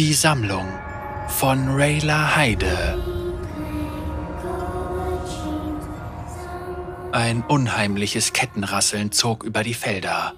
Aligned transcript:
Die 0.00 0.14
Sammlung 0.14 0.66
von 1.28 1.68
Rayla 1.68 2.34
Heide. 2.34 3.04
Ein 7.12 7.42
unheimliches 7.42 8.32
Kettenrasseln 8.32 9.12
zog 9.12 9.44
über 9.44 9.62
die 9.62 9.74
Felder. 9.74 10.36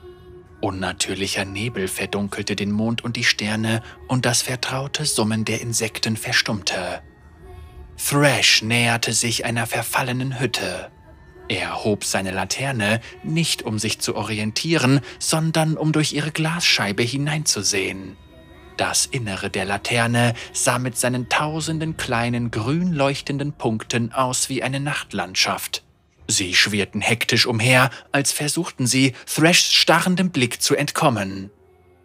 Unnatürlicher 0.60 1.44
Nebel 1.44 1.86
verdunkelte 1.86 2.56
den 2.56 2.72
Mond 2.72 3.04
und 3.04 3.14
die 3.14 3.22
Sterne 3.22 3.84
und 4.08 4.26
das 4.26 4.42
vertraute 4.42 5.04
Summen 5.04 5.44
der 5.44 5.60
Insekten 5.60 6.16
verstummte. 6.16 7.00
Thrash 7.96 8.62
näherte 8.62 9.12
sich 9.12 9.44
einer 9.44 9.68
verfallenen 9.68 10.40
Hütte. 10.40 10.90
Er 11.46 11.84
hob 11.84 12.04
seine 12.04 12.32
Laterne, 12.32 13.00
nicht 13.22 13.62
um 13.62 13.78
sich 13.78 14.00
zu 14.00 14.16
orientieren, 14.16 15.02
sondern 15.20 15.76
um 15.76 15.92
durch 15.92 16.14
ihre 16.14 16.32
Glasscheibe 16.32 17.04
hineinzusehen. 17.04 18.16
Das 18.76 19.06
Innere 19.06 19.50
der 19.50 19.64
Laterne 19.64 20.34
sah 20.52 20.78
mit 20.78 20.96
seinen 20.96 21.28
tausenden 21.28 21.96
kleinen 21.96 22.50
grün 22.50 22.92
leuchtenden 22.92 23.52
Punkten 23.52 24.12
aus 24.12 24.48
wie 24.48 24.62
eine 24.62 24.80
Nachtlandschaft. 24.80 25.82
Sie 26.28 26.54
schwirrten 26.54 27.00
hektisch 27.00 27.46
umher, 27.46 27.90
als 28.10 28.32
versuchten 28.32 28.86
sie, 28.86 29.14
Thrashs 29.26 29.72
starrendem 29.72 30.30
Blick 30.30 30.62
zu 30.62 30.74
entkommen. 30.74 31.50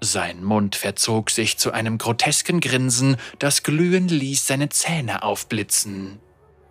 Sein 0.02 0.44
Mund 0.44 0.76
verzog 0.76 1.32
sich 1.32 1.58
zu 1.58 1.72
einem 1.72 1.98
grotesken 1.98 2.60
Grinsen, 2.60 3.18
das 3.40 3.64
glühen 3.64 4.08
ließ 4.08 4.46
seine 4.46 4.70
Zähne 4.70 5.24
aufblitzen. 5.24 6.20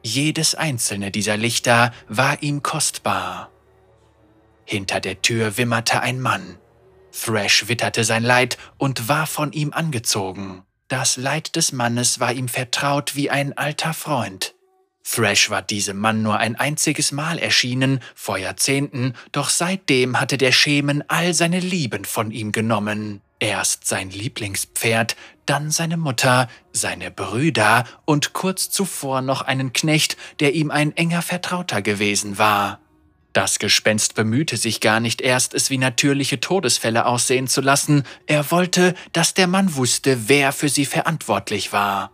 Jedes 0.02 0.54
einzelne 0.54 1.10
dieser 1.10 1.36
Lichter 1.36 1.92
war 2.08 2.42
ihm 2.42 2.62
kostbar. 2.62 3.50
Hinter 4.64 5.00
der 5.00 5.22
Tür 5.22 5.56
wimmerte 5.56 6.00
ein 6.00 6.20
Mann. 6.20 6.58
Thrash 7.24 7.68
witterte 7.68 8.04
sein 8.04 8.22
Leid 8.22 8.58
und 8.78 9.08
war 9.08 9.26
von 9.26 9.52
ihm 9.52 9.72
angezogen. 9.72 10.62
Das 10.88 11.16
Leid 11.16 11.56
des 11.56 11.72
Mannes 11.72 12.20
war 12.20 12.32
ihm 12.32 12.48
vertraut 12.48 13.16
wie 13.16 13.30
ein 13.30 13.56
alter 13.56 13.94
Freund. 13.94 14.54
Thrash 15.02 15.50
war 15.50 15.62
diesem 15.62 15.98
Mann 15.98 16.22
nur 16.22 16.38
ein 16.38 16.56
einziges 16.56 17.12
Mal 17.12 17.38
erschienen, 17.38 18.00
vor 18.14 18.38
Jahrzehnten, 18.38 19.14
doch 19.32 19.50
seitdem 19.50 20.20
hatte 20.20 20.36
der 20.36 20.52
Schemen 20.52 21.04
all 21.08 21.32
seine 21.32 21.60
Lieben 21.60 22.04
von 22.04 22.30
ihm 22.32 22.52
genommen. 22.52 23.20
Erst 23.38 23.86
sein 23.86 24.10
Lieblingspferd, 24.10 25.14
dann 25.44 25.70
seine 25.70 25.96
Mutter, 25.96 26.48
seine 26.72 27.10
Brüder 27.10 27.84
und 28.04 28.32
kurz 28.32 28.70
zuvor 28.70 29.20
noch 29.20 29.42
einen 29.42 29.72
Knecht, 29.72 30.16
der 30.40 30.54
ihm 30.54 30.70
ein 30.70 30.96
enger 30.96 31.22
Vertrauter 31.22 31.82
gewesen 31.82 32.38
war. 32.38 32.80
Das 33.36 33.58
Gespenst 33.58 34.14
bemühte 34.14 34.56
sich 34.56 34.80
gar 34.80 34.98
nicht 34.98 35.20
erst, 35.20 35.52
es 35.52 35.68
wie 35.68 35.76
natürliche 35.76 36.40
Todesfälle 36.40 37.04
aussehen 37.04 37.48
zu 37.48 37.60
lassen, 37.60 38.04
er 38.26 38.50
wollte, 38.50 38.94
dass 39.12 39.34
der 39.34 39.46
Mann 39.46 39.74
wusste, 39.74 40.30
wer 40.30 40.52
für 40.52 40.70
sie 40.70 40.86
verantwortlich 40.86 41.70
war. 41.70 42.12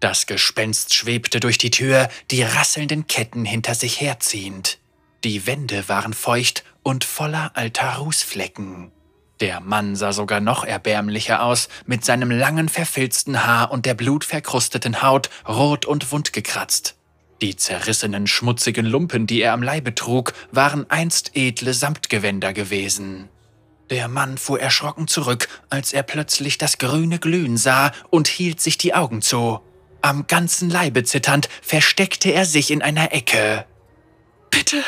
Das 0.00 0.26
Gespenst 0.26 0.92
schwebte 0.92 1.40
durch 1.40 1.56
die 1.56 1.70
Tür, 1.70 2.10
die 2.30 2.42
rasselnden 2.42 3.06
Ketten 3.06 3.46
hinter 3.46 3.74
sich 3.74 4.02
herziehend. 4.02 4.80
Die 5.24 5.46
Wände 5.46 5.88
waren 5.88 6.12
feucht 6.12 6.62
und 6.82 7.04
voller 7.04 7.52
alter 7.54 7.94
Rußflecken. 7.94 8.92
Der 9.40 9.60
Mann 9.60 9.96
sah 9.96 10.12
sogar 10.12 10.40
noch 10.40 10.66
erbärmlicher 10.66 11.42
aus, 11.42 11.70
mit 11.86 12.04
seinem 12.04 12.30
langen 12.30 12.68
verfilzten 12.68 13.46
Haar 13.46 13.70
und 13.70 13.86
der 13.86 13.94
blutverkrusteten 13.94 15.00
Haut, 15.00 15.30
rot 15.48 15.86
und 15.86 16.12
wundgekratzt. 16.12 16.96
Die 17.40 17.56
zerrissenen, 17.56 18.26
schmutzigen 18.26 18.86
Lumpen, 18.86 19.26
die 19.26 19.42
er 19.42 19.52
am 19.52 19.62
Leibe 19.62 19.94
trug, 19.94 20.32
waren 20.50 20.88
einst 20.90 21.32
edle 21.34 21.74
Samtgewänder 21.74 22.52
gewesen. 22.52 23.28
Der 23.90 24.08
Mann 24.08 24.38
fuhr 24.38 24.60
erschrocken 24.60 25.08
zurück, 25.08 25.48
als 25.68 25.92
er 25.92 26.02
plötzlich 26.02 26.58
das 26.58 26.78
grüne 26.78 27.18
Glühen 27.18 27.56
sah 27.56 27.92
und 28.10 28.28
hielt 28.28 28.60
sich 28.60 28.78
die 28.78 28.94
Augen 28.94 29.20
zu. 29.20 29.60
Am 30.00 30.26
ganzen 30.26 30.70
Leibe 30.70 31.04
zitternd 31.04 31.48
versteckte 31.62 32.30
er 32.30 32.46
sich 32.46 32.70
in 32.70 32.82
einer 32.82 33.12
Ecke. 33.12 33.66
Bitte, 34.50 34.82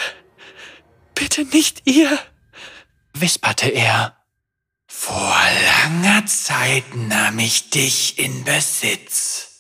bitte 1.15 1.45
nicht 1.45 1.83
ihr, 1.87 2.19
wisperte 3.13 3.69
er. 3.69 4.17
Vor 4.87 5.37
langer 5.85 6.25
Zeit 6.27 6.85
nahm 6.95 7.39
ich 7.39 7.71
dich 7.71 8.19
in 8.19 8.45
Besitz. 8.45 9.56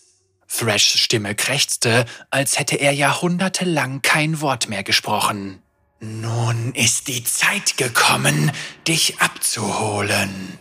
Thrashs 0.58 0.98
Stimme 0.98 1.34
krächzte, 1.34 2.06
als 2.30 2.58
hätte 2.58 2.76
er 2.76 2.92
jahrhundertelang 2.92 4.02
kein 4.02 4.40
Wort 4.40 4.68
mehr 4.68 4.82
gesprochen. 4.82 5.62
Nun 6.00 6.72
ist 6.74 7.08
die 7.08 7.24
Zeit 7.24 7.76
gekommen, 7.76 8.52
dich 8.86 9.20
abzuholen. 9.20 10.58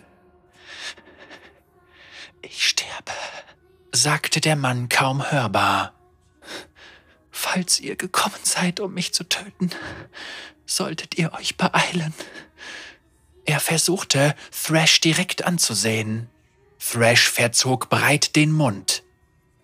Ich 2.41 2.67
sterbe 2.67 3.11
sagte 3.95 4.41
der 4.41 4.56
Mann 4.56 4.89
kaum 4.89 5.31
hörbar. 5.31 5.94
Falls 7.31 7.79
ihr 7.79 7.95
gekommen 7.95 8.35
seid, 8.44 8.79
um 8.79 8.94
mich 8.94 9.13
zu 9.13 9.23
töten, 9.23 9.72
solltet 10.66 11.17
ihr 11.17 11.33
euch 11.33 11.57
beeilen. 11.57 12.13
Er 13.45 13.59
versuchte, 13.59 14.35
Thrash 14.51 15.01
direkt 15.01 15.45
anzusehen. 15.45 16.29
Thrash 16.79 17.29
verzog 17.29 17.89
breit 17.89 18.35
den 18.35 18.51
Mund. 18.51 19.03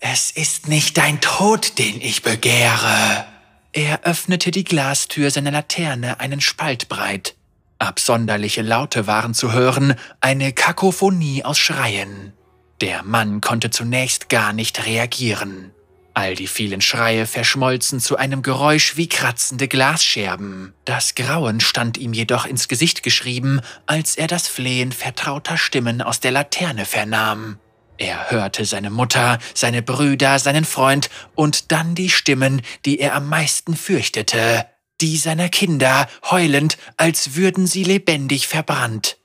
Es 0.04 0.32
ist 0.32 0.68
nicht 0.68 0.98
dein 0.98 1.22
Tod, 1.22 1.78
den 1.78 2.02
ich 2.02 2.24
begehre. 2.24 3.24
Er 3.72 4.04
öffnete 4.04 4.50
die 4.50 4.64
Glastür 4.64 5.30
seiner 5.30 5.52
Laterne 5.52 6.20
einen 6.20 6.42
Spalt 6.42 6.90
breit. 6.90 7.36
Absonderliche 7.78 8.64
Laute 8.64 9.06
waren 9.06 9.36
zu 9.36 9.54
hören, 9.54 9.94
eine 10.20 10.54
Kakophonie 10.54 11.46
aus 11.46 11.60
Schreien. 11.60 12.34
Der 12.82 13.04
Mann 13.04 13.42
konnte 13.42 13.70
zunächst 13.70 14.28
gar 14.28 14.54
nicht 14.54 14.88
reagieren. 14.88 15.72
All 16.16 16.34
die 16.34 16.48
vielen 16.48 16.82
Schreie 16.82 17.28
verschmolzen 17.28 18.00
zu 18.00 18.18
einem 18.18 18.42
Geräusch 18.42 18.98
wie 18.98 19.08
kratzende 19.08 19.68
Glasscherben. 19.68 20.74
Das 20.84 21.14
Grauen 21.14 21.60
stand 21.60 22.00
ihm 22.00 22.14
jedoch 22.14 22.48
ins 22.48 22.68
Gesicht 22.68 23.04
geschrieben, 23.04 23.62
als 23.86 24.16
er 24.16 24.26
das 24.26 24.48
Flehen 24.48 24.92
vertrauter 24.94 25.58
Stimmen 25.58 26.02
aus 26.02 26.20
der 26.20 26.32
Laterne 26.32 26.86
vernahm. 26.86 27.60
Er 27.98 28.32
hörte 28.32 28.66
seine 28.66 28.90
Mutter, 28.90 29.40
seine 29.54 29.82
Brüder, 29.82 30.40
seinen 30.40 30.66
Freund 30.66 31.10
und 31.36 31.72
dann 31.72 31.94
die 31.96 32.10
Stimmen, 32.10 32.62
die 32.86 33.00
er 33.00 33.16
am 33.16 33.30
meisten 33.30 33.76
fürchtete, 33.76 34.66
die 35.02 35.18
seiner 35.18 35.50
Kinder, 35.50 36.08
heulend, 36.30 36.78
als 36.98 37.36
würden 37.36 37.68
sie 37.68 37.84
lebendig 37.84 38.48
verbrannt. 38.48 39.18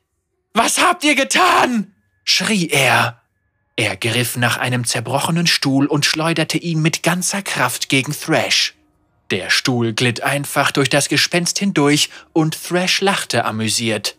Was 0.52 0.78
habt 0.78 1.04
ihr 1.04 1.14
getan? 1.14 1.94
schrie 2.24 2.68
er. 2.68 3.22
Er 3.76 3.96
griff 3.96 4.36
nach 4.36 4.56
einem 4.56 4.86
zerbrochenen 4.86 5.46
Stuhl 5.46 5.86
und 5.86 6.06
schleuderte 6.06 6.56
ihn 6.56 6.80
mit 6.80 7.02
ganzer 7.02 7.42
Kraft 7.42 7.90
gegen 7.90 8.12
Thrash. 8.12 8.74
Der 9.30 9.50
Stuhl 9.50 9.92
glitt 9.92 10.22
einfach 10.22 10.70
durch 10.70 10.88
das 10.88 11.08
Gespenst 11.08 11.58
hindurch 11.58 12.08
und 12.32 12.56
Thrash 12.62 13.00
lachte 13.02 13.44
amüsiert. 13.44 14.16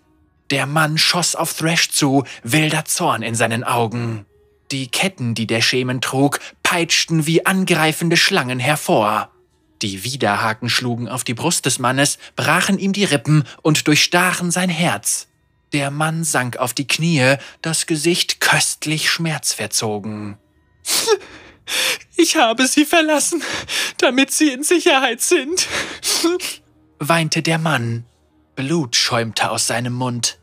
Der 0.51 0.65
Mann 0.65 0.97
schoss 0.97 1.35
auf 1.35 1.53
Thrash 1.53 1.89
zu, 1.89 2.23
wilder 2.43 2.85
Zorn 2.85 3.23
in 3.23 3.33
seinen 3.33 3.63
Augen. 3.63 4.25
Die 4.71 4.87
Ketten, 4.89 5.33
die 5.33 5.47
der 5.47 5.61
Schemen 5.61 6.01
trug, 6.01 6.39
peitschten 6.63 7.25
wie 7.25 7.45
angreifende 7.45 8.17
Schlangen 8.17 8.59
hervor. 8.59 9.31
Die 9.81 10.03
Widerhaken 10.03 10.69
schlugen 10.69 11.07
auf 11.07 11.23
die 11.23 11.33
Brust 11.33 11.65
des 11.65 11.79
Mannes, 11.79 12.17
brachen 12.35 12.79
ihm 12.79 12.93
die 12.93 13.05
Rippen 13.05 13.43
und 13.61 13.87
durchstachen 13.87 14.51
sein 14.51 14.69
Herz. 14.69 15.27
Der 15.73 15.91
Mann 15.91 16.23
sank 16.23 16.57
auf 16.57 16.73
die 16.73 16.87
Knie, 16.87 17.35
das 17.61 17.85
Gesicht 17.85 18.39
köstlich 18.39 19.09
schmerzverzogen. 19.09 20.37
Ich 22.15 22.37
habe 22.37 22.65
sie 22.65 22.85
verlassen, 22.85 23.43
damit 23.97 24.31
sie 24.31 24.51
in 24.51 24.63
Sicherheit 24.63 25.21
sind, 25.21 25.67
weinte 26.97 27.41
der 27.41 27.59
Mann. 27.59 28.05
Blut 28.55 28.95
schäumte 28.95 29.51
aus 29.51 29.67
seinem 29.67 29.93
Mund. 29.93 30.39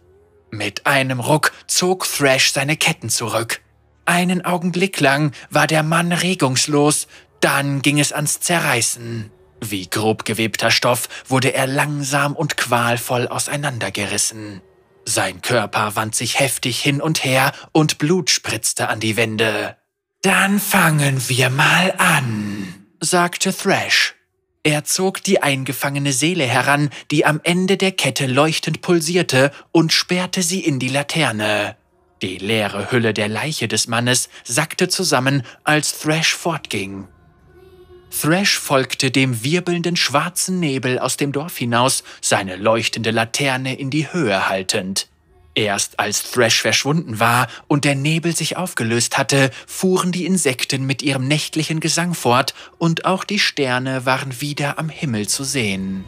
Mit 0.50 0.86
einem 0.86 1.18
Ruck 1.18 1.52
zog 1.66 2.06
Thrash 2.06 2.52
seine 2.52 2.76
Ketten 2.76 3.08
zurück. 3.08 3.60
Einen 4.06 4.44
Augenblick 4.44 5.00
lang 5.00 5.32
war 5.50 5.66
der 5.66 5.82
Mann 5.82 6.12
regungslos, 6.12 7.06
dann 7.40 7.82
ging 7.82 7.98
es 7.98 8.12
ans 8.12 8.40
Zerreißen. 8.40 9.30
Wie 9.60 9.88
grob 9.88 10.24
gewebter 10.24 10.70
Stoff 10.70 11.08
wurde 11.26 11.54
er 11.54 11.66
langsam 11.66 12.36
und 12.36 12.56
qualvoll 12.56 13.28
auseinandergerissen. 13.28 14.60
Sein 15.06 15.42
Körper 15.42 15.96
wand 15.96 16.14
sich 16.14 16.38
heftig 16.38 16.80
hin 16.80 17.00
und 17.00 17.24
her 17.24 17.52
und 17.72 17.98
Blut 17.98 18.30
spritzte 18.30 18.88
an 18.88 19.00
die 19.00 19.16
Wände. 19.16 19.76
Dann 20.22 20.58
fangen 20.58 21.28
wir 21.28 21.50
mal 21.50 21.94
an, 21.98 22.86
sagte 23.00 23.54
Thrash. 23.54 24.14
Er 24.62 24.84
zog 24.84 25.22
die 25.22 25.42
eingefangene 25.42 26.14
Seele 26.14 26.44
heran, 26.44 26.88
die 27.10 27.26
am 27.26 27.40
Ende 27.42 27.76
der 27.76 27.92
Kette 27.92 28.26
leuchtend 28.26 28.80
pulsierte, 28.80 29.50
und 29.72 29.92
sperrte 29.92 30.42
sie 30.42 30.60
in 30.60 30.78
die 30.78 30.88
Laterne. 30.88 31.76
Die 32.22 32.38
leere 32.38 32.90
Hülle 32.90 33.12
der 33.12 33.28
Leiche 33.28 33.68
des 33.68 33.86
Mannes 33.86 34.28
sackte 34.44 34.88
zusammen, 34.88 35.42
als 35.64 35.98
Thrash 35.98 36.34
fortging. 36.34 37.08
Thrash 38.10 38.58
folgte 38.58 39.10
dem 39.10 39.42
wirbelnden 39.42 39.96
schwarzen 39.96 40.60
Nebel 40.60 40.98
aus 40.98 41.16
dem 41.16 41.32
Dorf 41.32 41.56
hinaus, 41.56 42.04
seine 42.20 42.56
leuchtende 42.56 43.10
Laterne 43.10 43.76
in 43.78 43.90
die 43.90 44.12
Höhe 44.12 44.48
haltend. 44.48 45.08
Erst 45.56 46.00
als 46.00 46.30
Thrash 46.32 46.62
verschwunden 46.62 47.20
war 47.20 47.48
und 47.68 47.84
der 47.84 47.94
Nebel 47.94 48.34
sich 48.34 48.56
aufgelöst 48.56 49.18
hatte, 49.18 49.50
fuhren 49.66 50.10
die 50.10 50.26
Insekten 50.26 50.84
mit 50.84 51.02
ihrem 51.02 51.28
nächtlichen 51.28 51.80
Gesang 51.80 52.14
fort 52.14 52.54
und 52.78 53.04
auch 53.04 53.22
die 53.24 53.38
Sterne 53.38 54.04
waren 54.04 54.40
wieder 54.40 54.78
am 54.78 54.88
Himmel 54.88 55.28
zu 55.28 55.44
sehen. 55.44 56.04